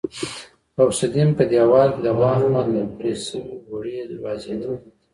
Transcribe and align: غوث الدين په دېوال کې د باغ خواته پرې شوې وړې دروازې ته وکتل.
غوث 0.75 0.99
الدين 1.07 1.29
په 1.37 1.43
دېوال 1.51 1.89
کې 1.95 2.01
د 2.03 2.07
باغ 2.19 2.39
خواته 2.53 2.81
پرې 2.95 3.11
شوې 3.25 3.53
وړې 3.71 3.97
دروازې 4.11 4.53
ته 4.61 4.65
وکتل. 4.69 4.99